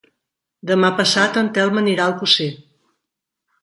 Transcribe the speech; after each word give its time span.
Demà 0.71 0.89
passat 1.01 1.39
en 1.43 1.53
Telm 1.59 1.79
anirà 1.85 2.09
a 2.09 2.15
Alcosser. 2.15 2.53